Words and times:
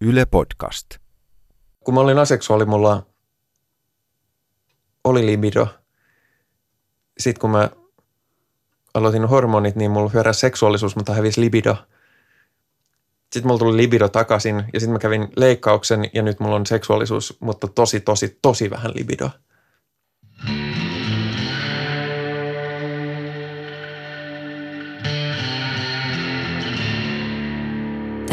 Yle 0.00 0.26
Podcast. 0.26 0.86
Kun 1.84 1.94
mä 1.94 2.00
olin 2.00 2.18
aseksuaali, 2.18 2.64
mulla 2.64 3.06
oli 5.04 5.26
libido. 5.26 5.66
Sitten 7.18 7.40
kun 7.40 7.50
mä 7.50 7.70
aloitin 8.94 9.28
hormonit, 9.28 9.76
niin 9.76 9.90
mulla 9.90 10.10
hyöräsi 10.10 10.40
seksuaalisuus, 10.40 10.96
mutta 10.96 11.14
hävisi 11.14 11.40
libido. 11.40 11.76
Sitten 13.32 13.46
mulla 13.46 13.58
tuli 13.58 13.76
libido 13.76 14.08
takaisin 14.08 14.64
ja 14.72 14.80
sitten 14.80 14.92
mä 14.92 14.98
kävin 14.98 15.28
leikkauksen 15.36 16.10
ja 16.14 16.22
nyt 16.22 16.40
mulla 16.40 16.56
on 16.56 16.66
seksuaalisuus, 16.66 17.36
mutta 17.40 17.68
tosi, 17.68 18.00
tosi, 18.00 18.38
tosi 18.42 18.70
vähän 18.70 18.92
libido. 18.94 19.30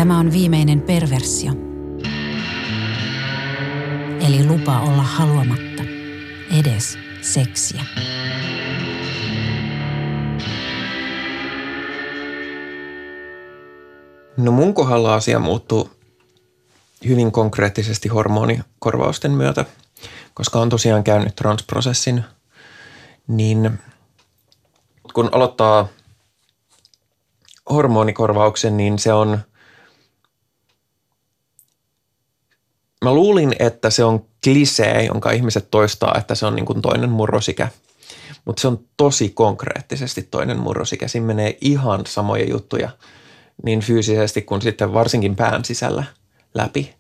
Tämä 0.07 0.19
on 0.19 0.31
viimeinen 0.31 0.81
perversio. 0.81 1.51
Eli 4.27 4.45
lupa 4.47 4.79
olla 4.79 5.01
haluamatta 5.01 5.83
edes 6.59 6.97
seksiä. 7.21 7.81
No 14.37 14.51
mun 14.51 14.73
kohdalla 14.73 15.15
asia 15.15 15.39
muuttuu 15.39 15.89
hyvin 17.07 17.31
konkreettisesti 17.31 18.09
hormonikorvausten 18.09 19.31
myötä, 19.31 19.65
koska 20.33 20.59
on 20.59 20.69
tosiaan 20.69 21.03
käynyt 21.03 21.35
transprosessin, 21.35 22.23
niin 23.27 23.79
kun 25.13 25.29
aloittaa 25.31 25.87
hormonikorvauksen, 27.69 28.77
niin 28.77 28.99
se 28.99 29.13
on, 29.13 29.39
mä 33.07 33.13
luulin, 33.13 33.55
että 33.59 33.89
se 33.89 34.03
on 34.03 34.25
klisee, 34.43 35.05
jonka 35.05 35.31
ihmiset 35.31 35.71
toistaa, 35.71 36.15
että 36.17 36.35
se 36.35 36.45
on 36.45 36.55
niin 36.55 36.65
kuin 36.65 36.81
toinen 36.81 37.09
murrosikä. 37.09 37.67
Mutta 38.45 38.61
se 38.61 38.67
on 38.67 38.79
tosi 38.97 39.29
konkreettisesti 39.29 40.27
toinen 40.31 40.59
murrosikä. 40.59 41.07
Siinä 41.07 41.27
menee 41.27 41.57
ihan 41.61 42.05
samoja 42.05 42.45
juttuja– 42.45 42.89
niin 43.63 43.81
fyysisesti 43.81 44.41
kuin 44.41 44.61
sitten 44.61 44.93
varsinkin 44.93 45.35
pään 45.35 45.65
sisällä 45.65 46.03
läpi. 46.53 46.95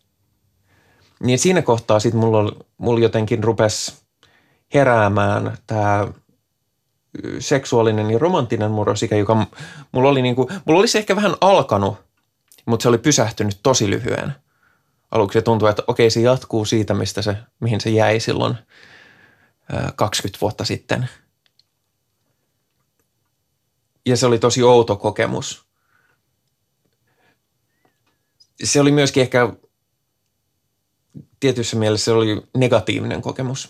Niin 1.19 1.39
siinä 1.39 1.61
kohtaa 1.61 1.99
sitten 1.99 2.19
mulla, 2.19 2.65
mulla 2.77 2.99
jotenkin 2.99 3.43
rupesi 3.43 3.93
heräämään 4.73 5.57
tämä 5.67 6.07
seksuaalinen 7.39 8.11
ja 8.11 8.19
romanttinen 8.19 8.71
murrosikä, 8.71 9.15
joka 9.15 9.47
mulla 9.91 10.09
oli, 10.09 10.21
niinku, 10.21 10.49
mulla 10.65 10.79
olisi 10.79 10.97
ehkä 10.97 11.15
vähän 11.15 11.35
alkanut, 11.41 11.97
mutta 12.65 12.83
se 12.83 12.89
oli 12.89 12.97
pysähtynyt 12.97 13.59
tosi 13.63 13.89
lyhyen. 13.89 14.33
Aluksi 15.11 15.39
se 15.39 15.41
tuntui, 15.41 15.69
että 15.69 15.83
okei, 15.87 16.09
se 16.09 16.21
jatkuu 16.21 16.65
siitä, 16.65 16.93
mistä 16.93 17.21
se, 17.21 17.35
mihin 17.59 17.81
se 17.81 17.89
jäi 17.89 18.19
silloin 18.19 18.55
20 19.95 20.41
vuotta 20.41 20.65
sitten. 20.65 21.09
Ja 24.05 24.17
se 24.17 24.25
oli 24.25 24.39
tosi 24.39 24.63
outo 24.63 24.95
kokemus– 24.95 25.67
se 28.63 28.81
oli 28.81 28.91
myöskin 28.91 29.21
ehkä 29.21 29.53
tietyssä 31.39 31.77
mielessä 31.77 32.05
se 32.05 32.11
oli 32.11 32.41
negatiivinen 32.57 33.21
kokemus. 33.21 33.69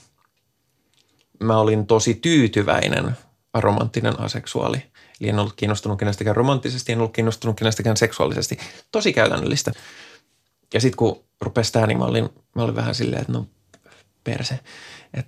Mä 1.40 1.58
olin 1.60 1.88
tosi 1.88 2.14
tyytyväinen 2.14 3.18
aromanttinen 3.54 4.20
aseksuaali. 4.20 4.84
Eli 5.22 5.30
en 5.30 5.40
ollut 5.40 5.54
kiinnostunut 5.56 6.00
kenestäkään 6.00 6.36
romanttisesti, 6.36 6.92
en 6.92 7.00
ollut 7.00 7.14
kiinnostunut 7.14 7.58
kenestäkään 7.58 7.98
seksuaalisesti. 7.98 8.58
Tosi 8.92 9.14
käytännöllistä. 9.14 9.72
Ja 10.74 10.82
sitten 10.82 10.98
kun 10.98 11.24
rupesi 11.42 11.74
tämä, 11.74 11.88
niin 11.88 11.98
mä 11.98 12.06
olin, 12.06 12.30
mä 12.56 12.64
olin 12.64 12.76
vähän 12.76 12.96
silleen, 12.96 13.22
että 13.22 13.34
no 13.34 13.48
perse. 14.24 14.60
Et, 15.14 15.28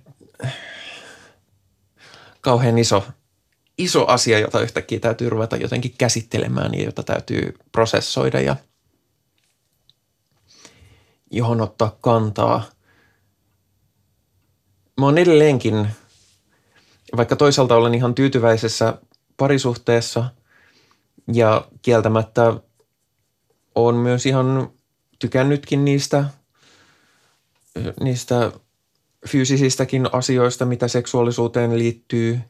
kauhean 2.40 2.78
iso, 2.78 3.06
iso 3.78 4.06
asia, 4.06 4.38
jota 4.38 4.60
yhtäkkiä 4.60 5.00
täytyy 5.00 5.30
ruveta 5.30 5.56
jotenkin 5.56 5.94
käsittelemään 5.98 6.74
ja 6.74 6.84
jota 6.84 7.02
täytyy 7.02 7.54
prosessoida 7.72 8.40
ja– 8.40 8.56
johon 11.30 11.60
ottaa 11.60 11.96
kantaa. 12.00 12.62
Mä 15.00 15.06
oon 15.06 15.18
edelleenkin, 15.18 15.88
vaikka 17.16 17.36
toisaalta 17.36 17.76
olen 17.76 17.94
ihan 17.94 18.14
tyytyväisessä 18.14 18.98
parisuhteessa 19.36 20.30
ja 21.32 21.68
kieltämättä 21.82 22.54
on 23.74 23.94
myös 23.94 24.26
ihan 24.26 24.70
tykännytkin 25.20 25.84
niistä, 25.84 26.24
niistä 28.00 28.52
fyysisistäkin 29.28 30.08
asioista, 30.12 30.64
mitä 30.64 30.88
seksuaalisuuteen 30.88 31.78
liittyy, 31.78 32.40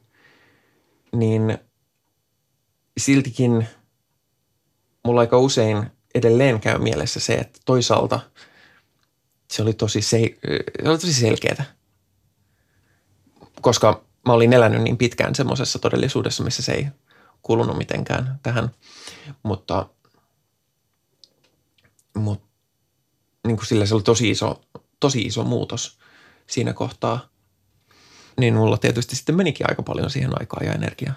niin 1.15 1.57
siltikin 2.97 3.67
mulla 5.05 5.21
aika 5.21 5.37
usein 5.37 5.85
edelleen 6.15 6.59
käy 6.59 6.77
mielessä 6.77 7.19
se, 7.19 7.33
että 7.33 7.59
toisaalta– 7.65 8.19
se 9.51 9.61
oli 9.61 9.73
tosi, 9.73 10.01
se, 10.01 10.17
se 10.83 10.89
oli 10.89 10.97
tosi 10.97 11.13
selkeää. 11.13 11.65
Koska 13.61 14.03
mä 14.27 14.33
olin 14.33 14.53
elänyt 14.53 14.81
niin 14.81 14.97
pitkään 14.97 15.35
semmoisessa 15.35 15.79
todellisuudessa, 15.79 16.43
missä 16.43 16.61
se 16.61 16.71
ei 16.71 16.87
kulunut 17.41 17.77
mitenkään 17.77 18.39
tähän. 18.43 18.71
Mutta, 19.43 19.89
mutta 22.13 22.47
niin 23.47 23.57
kuin 23.57 23.67
sillä 23.67 23.85
se 23.85 23.95
oli 23.95 24.03
tosi 24.03 24.29
iso, 24.29 24.61
tosi 24.99 25.21
iso 25.21 25.43
muutos 25.43 25.99
siinä 26.47 26.73
kohtaa. 26.73 27.29
Niin 28.39 28.53
mulla 28.53 28.77
tietysti 28.77 29.15
sitten 29.15 29.35
menikin 29.35 29.69
aika 29.69 29.83
paljon 29.83 30.09
siihen 30.09 30.31
aikaa 30.39 30.59
ja 30.63 30.73
energiaa. 30.73 31.13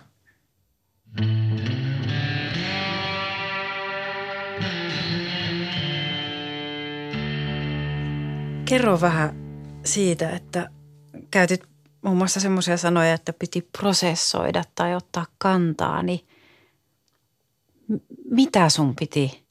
Kerro 8.64 9.00
vähän 9.00 9.34
siitä, 9.84 10.30
että 10.30 10.70
käytit 11.30 11.62
muun 12.02 12.16
muassa 12.16 12.40
semmoisia 12.40 12.76
sanoja, 12.76 13.14
että 13.14 13.32
piti 13.32 13.68
prosessoida 13.78 14.64
tai 14.74 14.94
ottaa 14.94 15.26
kantaa, 15.38 16.02
niin 16.02 16.20
mitä 18.30 18.68
sun 18.68 18.96
piti 18.96 19.43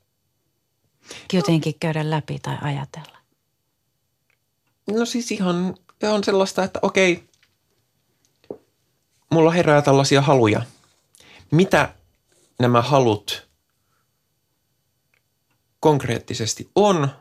jotenkin 1.33 1.79
käydä 1.79 2.09
läpi 2.09 2.39
tai 2.39 2.57
ajatella? 2.61 3.17
No 4.91 5.05
siis 5.05 5.31
ihan 5.31 5.75
on 6.03 6.23
sellaista, 6.23 6.63
että 6.63 6.79
okei, 6.81 7.29
mulla 9.29 9.51
herää 9.51 9.81
tällaisia 9.81 10.21
haluja. 10.21 10.61
Mitä 11.51 11.93
nämä 12.59 12.81
halut 12.81 13.47
konkreettisesti 15.79 16.69
on– 16.75 17.09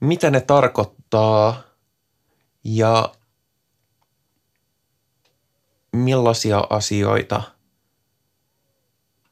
mitä 0.00 0.30
ne 0.30 0.40
tarkoittaa 0.40 1.62
ja 2.64 3.14
millaisia 5.92 6.64
asioita 6.70 7.42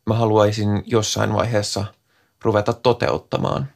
mä 0.07 0.15
haluaisin 0.15 0.83
jossain 0.87 1.33
vaiheessa 1.33 1.85
ruveta 2.47 2.73
toteuttamaan. 2.73 3.69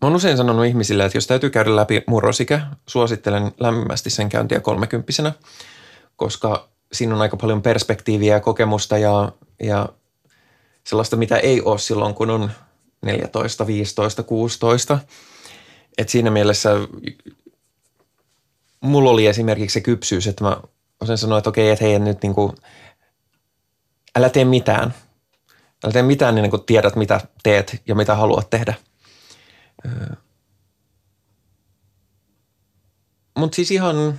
Mä 0.00 0.06
oon 0.08 0.16
usein 0.16 0.36
sanonut 0.36 0.66
ihmisille, 0.66 1.04
että 1.04 1.16
jos 1.18 1.26
täytyy 1.26 1.50
käydä 1.50 1.76
läpi 1.76 2.04
murrosikä, 2.06 2.60
suosittelen 2.88 3.52
lämpimästi 3.60 4.10
sen 4.10 4.28
käyntiä 4.28 4.60
kolmekymppisenä, 4.60 5.32
koska 6.16 6.68
siinä 6.92 7.14
on 7.14 7.22
aika 7.22 7.36
paljon 7.36 7.62
perspektiiviä 7.62 8.34
ja 8.34 8.40
kokemusta 8.40 8.98
ja, 8.98 9.32
ja 9.62 9.88
sellaista, 10.84 11.16
mitä 11.16 11.36
ei 11.36 11.62
ole 11.62 11.78
silloin, 11.78 12.14
kun 12.14 12.30
on 12.30 12.50
14, 13.02 13.66
15, 13.66 14.22
16. 14.22 14.98
Et 15.98 16.08
siinä 16.08 16.30
mielessä 16.30 16.70
mulla 18.80 19.10
oli 19.10 19.26
esimerkiksi 19.26 19.74
se 19.74 19.80
kypsyys, 19.80 20.26
että 20.26 20.44
mä 20.44 20.56
osin 21.00 21.18
sanoa, 21.18 21.38
että 21.38 21.50
okei, 21.50 21.70
että 21.70 21.84
hei, 21.84 21.98
nyt 21.98 22.22
niin 22.22 22.34
kuin, 22.34 22.52
älä 24.16 24.28
tee 24.28 24.44
mitään. 24.44 24.94
Älä 25.84 25.92
tee 25.92 26.02
mitään 26.02 26.34
niin 26.34 26.50
kuin 26.50 26.64
tiedät, 26.64 26.96
mitä 26.96 27.20
teet 27.42 27.82
ja 27.86 27.94
mitä 27.94 28.14
haluat 28.14 28.50
tehdä. 28.50 28.74
Mutta 33.38 33.56
siis 33.56 33.70
ihan 33.70 34.18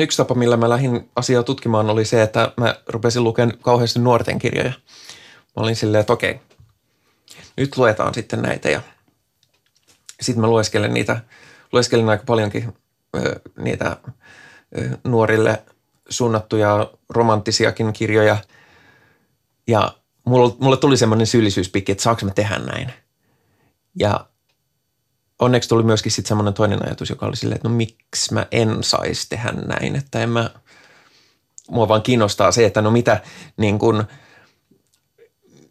yksi 0.00 0.16
tapa, 0.16 0.34
millä 0.34 0.56
mä 0.56 0.68
lähdin 0.68 1.10
asiaa 1.16 1.42
tutkimaan 1.42 1.90
oli 1.90 2.04
se, 2.04 2.22
että 2.22 2.52
mä 2.56 2.76
rupesin 2.86 3.24
lukemaan 3.24 3.58
kauheasti 3.58 3.98
nuorten 3.98 4.38
kirjoja. 4.38 4.72
Mä 5.56 5.62
olin 5.62 5.76
silleen, 5.76 6.00
että 6.00 6.12
okei, 6.12 6.40
nyt 7.56 7.76
luetaan 7.76 8.14
sitten 8.14 8.42
näitä 8.42 8.70
ja 8.70 8.80
sitten 10.20 10.40
mä 10.40 10.46
lueskelen 10.46 10.94
niitä, 10.94 11.20
lueskelin 11.72 12.08
aika 12.08 12.24
paljonkin 12.26 12.74
ö, 13.16 13.40
niitä 13.58 13.96
ö, 14.78 14.98
nuorille 15.04 15.62
suunnattuja 16.08 16.90
romanttisiakin 17.08 17.92
kirjoja 17.92 18.36
ja 19.66 19.92
mulle, 20.24 20.54
mulle 20.58 20.76
tuli 20.76 20.96
semmoinen 20.96 21.26
syyllisyyspikki, 21.26 21.92
että 21.92 22.02
saanko 22.02 22.26
mä 22.26 22.30
tehdä 22.30 22.58
näin. 22.58 22.92
Ja 23.98 24.26
onneksi 25.38 25.68
tuli 25.68 25.82
myöskin 25.82 26.12
sitten 26.12 26.28
semmoinen 26.28 26.54
toinen 26.54 26.86
ajatus, 26.86 27.10
joka 27.10 27.26
oli 27.26 27.36
silleen, 27.36 27.56
että 27.56 27.68
no 27.68 27.74
miksi 27.74 28.34
mä 28.34 28.46
en 28.50 28.78
saisi 28.82 29.28
tehdä 29.28 29.52
näin, 29.52 29.96
että 29.96 30.22
en 30.22 30.30
mä, 30.30 30.50
mua 31.70 31.88
vaan 31.88 32.02
kiinnostaa 32.02 32.52
se, 32.52 32.66
että 32.66 32.82
no 32.82 32.90
mitä, 32.90 33.20
niin 33.56 33.78
kun, 33.78 34.04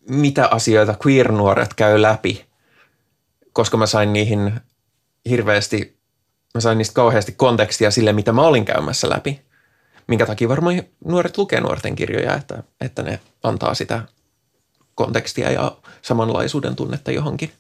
mitä 0.09 0.47
asioita 0.47 0.95
queer-nuoret 1.05 1.73
käy 1.75 2.01
läpi, 2.01 2.45
koska 3.53 3.77
mä 3.77 3.85
sain 3.85 4.13
niihin 4.13 4.61
hirveästi, 5.29 5.97
mä 6.53 6.61
sain 6.61 6.77
niistä 6.77 6.93
kauheasti 6.93 7.31
kontekstia 7.31 7.91
sille, 7.91 8.13
mitä 8.13 8.31
mä 8.31 8.41
olin 8.41 8.65
käymässä 8.65 9.09
läpi. 9.09 9.41
Minkä 10.07 10.25
takia 10.25 10.50
varmaan 10.50 10.83
nuoret 11.05 11.38
lukee 11.38 11.61
nuorten 11.61 11.95
kirjoja, 11.95 12.35
että, 12.35 12.63
että 12.81 13.03
ne 13.03 13.19
antaa 13.44 13.73
sitä 13.73 14.03
kontekstia 14.95 15.51
ja 15.51 15.77
samanlaisuuden 16.01 16.75
tunnetta 16.75 17.11
johonkin. 17.11 17.51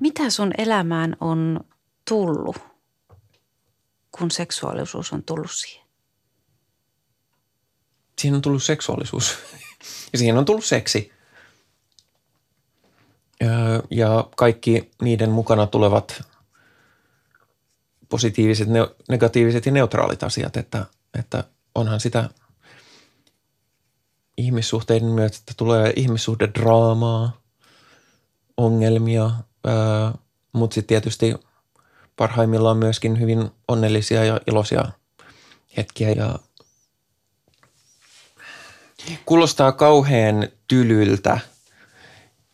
Mitä 0.00 0.30
sun 0.30 0.50
elämään 0.58 1.16
on 1.20 1.60
tullut, 2.08 2.56
kun 4.18 4.30
seksuaalisuus 4.30 5.12
on 5.12 5.22
tullut 5.22 5.50
siihen? 5.50 5.88
Siihen 8.18 8.34
on 8.36 8.42
tullut 8.42 8.62
seksuaalisuus 8.62 9.38
ja 10.12 10.18
siihen 10.18 10.38
on 10.38 10.44
tullut 10.44 10.64
seksi. 10.64 11.12
Ja 13.90 14.28
kaikki 14.36 14.90
niiden 15.02 15.30
mukana 15.30 15.66
tulevat 15.66 16.22
positiiviset, 18.08 18.68
negatiiviset 19.08 19.66
ja 19.66 19.72
neutraalit 19.72 20.22
asiat, 20.22 20.56
että, 20.56 20.86
että 21.18 21.44
onhan 21.74 22.00
sitä 22.00 22.30
ihmissuhteiden 24.36 25.08
myötä, 25.08 25.36
että 25.40 25.54
tulee 25.56 25.92
ihmissuhdedraamaa, 25.96 27.40
ongelmia, 28.56 29.30
mutta 30.52 30.74
sitten 30.74 30.88
tietysti 30.88 31.34
parhaimmillaan 32.16 32.76
myöskin 32.76 33.20
hyvin 33.20 33.50
onnellisia 33.68 34.24
ja 34.24 34.40
iloisia 34.46 34.84
hetkiä 35.76 36.10
ja 36.10 36.38
kuulostaa 39.26 39.72
kauhean 39.72 40.48
tylyltä, 40.68 41.40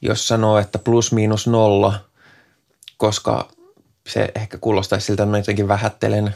jos 0.01 0.29
sanoo, 0.29 0.59
että 0.59 0.79
plus 0.79 1.13
miinus 1.13 1.47
nolla, 1.47 2.05
koska 2.97 3.49
se 4.09 4.33
ehkä 4.35 4.59
kuulostaisi 4.59 5.07
siltä, 5.07 5.23
että 5.23 5.31
mä 5.31 5.39
jotenkin 5.39 5.69
vähättelen 5.69 6.35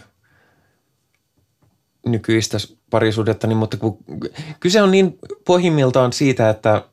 nykyistä 2.06 2.58
parisuudetta, 2.90 3.46
niin, 3.46 3.58
mutta 3.58 3.76
kun 3.76 3.98
kyse 4.60 4.82
on 4.82 4.90
niin 4.90 5.18
pohjimmiltaan 5.44 6.12
siitä, 6.12 6.50
että 6.50 6.84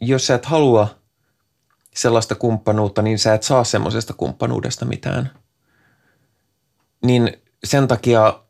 jos 0.00 0.26
sä 0.26 0.34
et 0.34 0.46
halua– 0.46 0.88
sellaista 1.94 2.34
kumppanuutta, 2.34 3.02
niin 3.02 3.18
sä 3.18 3.34
et 3.34 3.42
saa 3.42 3.64
semmoisesta 3.64 4.14
kumppanuudesta 4.14 4.84
mitään. 4.84 5.30
Niin 7.04 7.42
sen 7.64 7.88
takia 7.88 8.42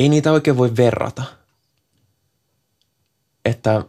ei 0.00 0.08
niitä 0.08 0.32
oikein 0.32 0.56
voi 0.56 0.76
verrata. 0.76 1.22
Että 3.44 3.84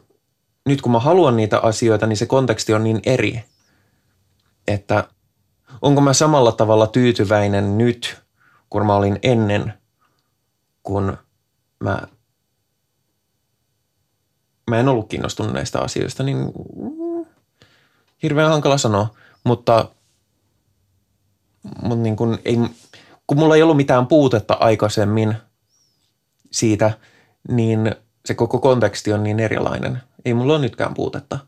nyt 0.66 0.82
kun 0.82 0.92
mä 0.92 1.00
haluan 1.00 1.38
niitä 1.38 1.60
asioita, 1.60 2.08
niin 2.08 2.18
se 2.18 2.26
konteksti 2.26 2.74
on 2.74 2.84
niin 2.84 3.00
eri, 3.06 3.44
että 4.68 5.08
onko 5.82 6.02
mä 6.02 6.14
samalla 6.14 6.52
tavalla 6.52 6.88
tyytyväinen 6.88 7.78
nyt, 7.78 8.22
kun 8.70 8.86
mä 8.86 8.96
olin 8.96 9.20
ennen, 9.24 9.74
kun 10.84 11.18
mä 11.84 12.02
mä 14.70 14.80
en 14.80 14.90
ollut 14.90 15.10
kiinnostunut 15.10 15.54
näistä 15.54 15.80
asioista, 15.80 16.24
niin 16.24 16.38
hirveän 18.24 18.50
hankala 18.50 18.78
sanoa. 18.78 19.16
Mutta, 19.44 19.90
mutta 21.82 22.04
niin 22.04 22.16
kun, 22.16 22.40
ei, 22.46 22.58
kun 23.28 23.40
mulla 23.40 23.56
ei 23.56 23.64
ollut 23.64 23.78
mitään 23.78 24.08
puutetta 24.08 24.54
aikaisemmin 24.54 25.38
siitä, 26.52 26.92
niin 27.48 27.96
se 28.26 28.34
koko 28.34 28.60
konteksti 28.60 29.14
on 29.14 29.24
niin 29.24 29.40
erilainen. 29.40 30.02
Ei 30.26 30.34
mulla 30.34 30.54
ole 30.54 30.62
nytkään 30.62 30.94
puutetta. 30.94 31.40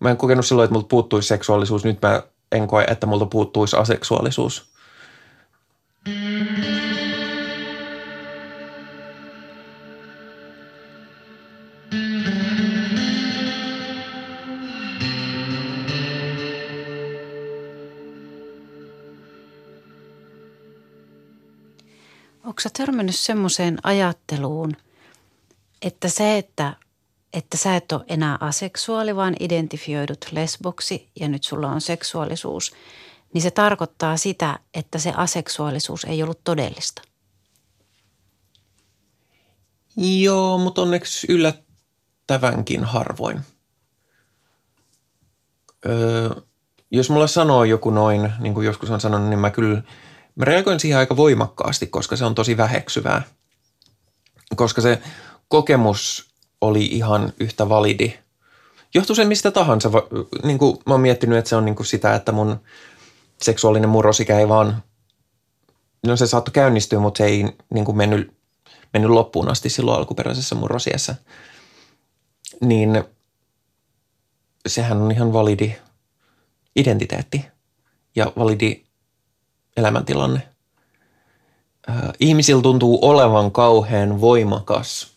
Mä 0.00 0.10
en 0.10 0.16
kokenut 0.16 0.46
silloin, 0.46 0.64
että 0.64 0.74
multa 0.74 0.88
puuttuisi 0.88 1.28
seksuaalisuus. 1.28 1.84
Nyt 1.84 2.02
mä 2.02 2.22
en 2.52 2.66
koe, 2.66 2.84
että 2.84 3.06
multa 3.06 3.26
puuttuisi 3.26 3.76
aseksuaalisuus. 3.76 4.70
Mm. 6.08 6.69
Onko 22.60 22.68
sä 22.68 22.84
törmännyt 22.84 23.16
semmoiseen 23.16 23.78
ajatteluun, 23.82 24.76
että 25.82 26.08
se, 26.08 26.38
että, 26.38 26.76
että 27.32 27.56
sä 27.56 27.76
et 27.76 27.92
ole 27.92 28.04
enää 28.08 28.38
aseksuaali, 28.40 29.16
vaan 29.16 29.36
identifioidut 29.40 30.26
lesboksi 30.32 31.10
ja 31.20 31.28
nyt 31.28 31.44
sulla 31.44 31.68
on 31.68 31.80
seksuaalisuus, 31.80 32.72
niin 33.34 33.42
se 33.42 33.50
tarkoittaa 33.50 34.16
sitä, 34.16 34.58
että 34.74 34.98
se 34.98 35.12
aseksuaalisuus 35.16 36.04
ei 36.04 36.22
ollut 36.22 36.44
todellista? 36.44 37.02
Joo, 39.96 40.58
mutta 40.58 40.82
onneksi 40.82 41.26
yllättävänkin 41.32 42.84
harvoin. 42.84 43.40
Öö, 45.86 46.30
jos 46.90 47.10
mulla 47.10 47.26
sanoo 47.26 47.64
joku 47.64 47.90
noin, 47.90 48.32
niin 48.38 48.54
kuin 48.54 48.66
joskus 48.66 48.90
on 48.90 49.00
sanonut, 49.00 49.28
niin 49.28 49.40
mä 49.40 49.50
kyllä– 49.50 49.82
Mä 50.40 50.44
reagoin 50.44 50.80
siihen 50.80 50.98
aika 50.98 51.16
voimakkaasti, 51.16 51.86
koska 51.86 52.16
se 52.16 52.24
on 52.24 52.34
tosi 52.34 52.56
väheksyvää. 52.56 53.22
Koska 54.56 54.80
se 54.80 55.02
kokemus 55.48 56.30
oli 56.60 56.86
ihan 56.86 57.32
yhtä 57.40 57.68
validi. 57.68 58.18
Johtuu 58.94 59.16
se 59.16 59.24
mistä 59.24 59.50
tahansa. 59.50 59.90
Niin 60.44 60.58
kuin 60.58 60.78
mä 60.86 60.94
oon 60.94 61.00
miettinyt, 61.00 61.38
että 61.38 61.48
se 61.48 61.56
on 61.56 61.64
niin 61.64 61.76
kuin 61.76 61.86
sitä, 61.86 62.14
että 62.14 62.32
mun 62.32 62.60
seksuaalinen 63.42 63.88
murrosikä 63.88 64.38
ei 64.38 64.48
vaan, 64.48 64.82
no 66.06 66.16
se 66.16 66.26
saattoi 66.26 66.52
käynnistyä, 66.52 66.98
mutta 66.98 67.18
se 67.18 67.24
ei 67.24 67.44
niin 67.74 67.84
kuin 67.84 67.96
mennyt, 67.96 68.32
mennyt 68.92 69.10
loppuun 69.10 69.48
asti 69.48 69.68
silloin 69.70 69.98
alkuperäisessä 69.98 70.54
murrosiessä. 70.54 71.14
Niin 72.60 73.04
sehän 74.66 75.02
on 75.02 75.12
ihan 75.12 75.32
validi 75.32 75.76
identiteetti 76.76 77.44
ja 78.16 78.32
validi 78.36 78.89
elämäntilanne. 79.76 80.48
Ihmisillä 82.20 82.62
tuntuu 82.62 82.98
olevan 83.02 83.52
kauhean 83.52 84.20
voimakas 84.20 85.10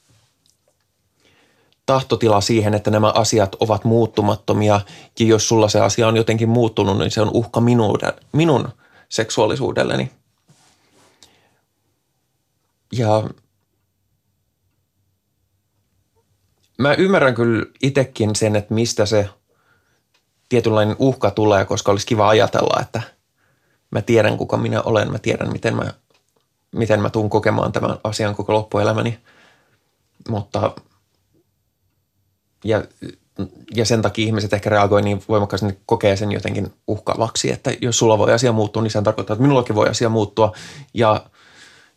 tahtotila 1.85 2.41
siihen, 2.41 2.73
että 2.73 2.91
nämä 2.91 3.11
asiat 3.15 3.55
ovat 3.59 3.83
muuttumattomia 3.83 4.81
ja 5.19 5.25
jos 5.25 5.47
sulla 5.47 5.69
se 5.69 5.79
asia 5.79 6.07
on 6.07 6.17
jotenkin 6.17 6.49
muuttunut, 6.49 6.97
niin 6.97 7.11
se 7.11 7.21
on 7.21 7.29
uhka 7.33 7.61
minuuden, 7.61 8.13
minun 8.31 8.69
seksuaalisuudelleni. 9.09 10.11
Ja 12.91 13.29
mä 16.77 16.93
ymmärrän 16.93 17.35
kyllä 17.35 17.65
itsekin 17.81 18.35
sen, 18.35 18.55
että 18.55 18.73
mistä 18.73 19.05
se 19.05 19.29
tietynlainen 20.49 20.95
uhka 20.99 21.31
tulee, 21.31 21.65
koska 21.65 21.91
olisi 21.91 22.07
kiva 22.07 22.29
ajatella, 22.29 22.81
että– 22.81 23.01
mä 23.93 24.01
tiedän 24.01 24.37
kuka 24.37 24.57
minä 24.57 24.81
olen, 24.81 25.11
mä 25.11 25.19
tiedän 25.19 25.51
miten 25.51 25.75
mä, 25.75 25.93
miten 26.75 27.01
mä 27.01 27.09
tuun 27.09 27.29
kokemaan 27.29 27.71
tämän 27.71 27.97
asian 28.03 28.35
koko 28.35 28.53
loppuelämäni. 28.53 29.19
Mutta 30.29 30.75
ja, 32.63 32.83
ja 33.75 33.85
sen 33.85 34.01
takia 34.01 34.25
ihmiset 34.25 34.53
ehkä 34.53 34.69
reagoi 34.69 35.01
niin 35.01 35.23
voimakkaasti, 35.29 35.67
että 35.67 35.81
kokee 35.85 36.15
sen 36.15 36.31
jotenkin 36.31 36.73
uhkaavaksi, 36.87 37.51
että 37.51 37.71
jos 37.81 37.99
sulla 37.99 38.17
voi 38.17 38.33
asia 38.33 38.51
muuttua, 38.51 38.81
niin 38.81 38.91
se 38.91 39.01
tarkoittaa, 39.01 39.33
että 39.33 39.41
minullakin 39.41 39.75
voi 39.75 39.89
asia 39.89 40.09
muuttua 40.09 40.55
ja, 40.93 41.25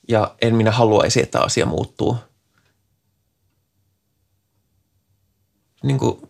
ja 0.08 0.34
en 0.42 0.54
minä 0.54 0.70
haluaisi, 0.70 1.22
että 1.22 1.40
asia 1.40 1.66
muuttuu. 1.66 2.16
Niin 5.82 5.98
kuin, 5.98 6.28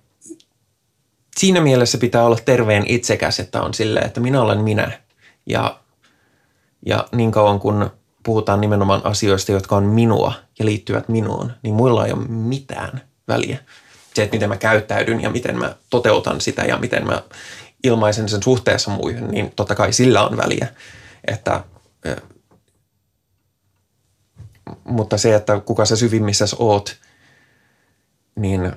siinä 1.37 1.61
mielessä 1.61 1.99
pitää 1.99 2.25
olla 2.25 2.39
terveen 2.45 2.85
itsekäs, 2.87 3.41
että 3.41 3.63
on 3.63 3.75
silleen, 3.75 4.07
että 4.07 4.21
minä 4.21 4.43
olen 4.43 4.61
minä– 4.61 4.93
ja, 5.47 5.81
ja 6.87 7.09
niin 7.13 7.33
kauan 7.33 7.61
kun 7.61 7.91
puhutaan 8.23 8.61
nimenomaan 8.61 9.07
asioista, 9.07 9.53
jotka 9.53 9.77
on 9.77 9.85
minua 9.85 10.33
ja 10.59 10.65
liittyvät 10.65 11.09
minuun, 11.09 11.53
niin 11.63 11.75
muilla 11.75 12.07
ei 12.07 12.13
ole 12.13 12.27
mitään 12.29 13.01
väliä. 13.29 13.59
Se, 14.15 14.23
että 14.23 14.37
miten 14.37 14.49
mä 14.49 14.57
käyttäydyn 14.57 15.21
ja 15.21 15.31
miten 15.31 15.59
mä 15.59 15.77
toteutan 15.91 16.41
sitä 16.41 16.63
ja 16.63 16.77
miten 16.79 17.07
mä 17.07 17.23
ilmaisen 17.85 18.29
sen 18.29 18.43
suhteessa 18.43 18.91
muihin, 18.91 19.29
niin 19.29 19.53
totta 19.57 19.75
kai 19.75 19.93
sillä 19.93 20.27
on 20.27 20.37
väliä. 20.37 20.69
Että, 21.27 21.65
mutta 24.85 25.19
se, 25.19 25.35
että 25.35 25.61
kuka 25.61 25.85
sä 25.85 25.97
syvimmissä 25.97 26.45
oot, 26.59 26.97
niin 28.37 28.73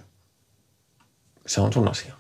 se 1.48 1.62
on 1.62 1.74
sun 1.74 1.88
asia. 1.88 2.19